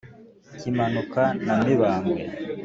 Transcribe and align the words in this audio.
kimanuka 0.59 1.21
na 1.45 1.55
mibambwe 1.63 2.21